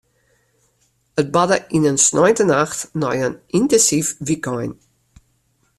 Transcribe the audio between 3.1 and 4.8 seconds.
in yntinsyf wykein.